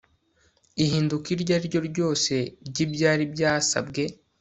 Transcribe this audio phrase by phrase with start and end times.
[0.83, 2.33] Ihinduka iryo ari ryo ryose
[2.67, 4.03] ry ibyari byasabwe